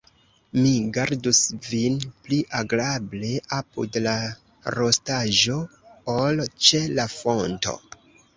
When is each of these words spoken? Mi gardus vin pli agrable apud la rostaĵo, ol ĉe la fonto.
Mi 0.59 0.69
gardus 0.93 1.41
vin 1.71 1.99
pli 2.27 2.39
agrable 2.59 3.29
apud 3.59 3.99
la 4.07 4.15
rostaĵo, 4.77 5.59
ol 6.17 6.43
ĉe 6.71 6.83
la 6.97 7.07
fonto. 7.19 7.77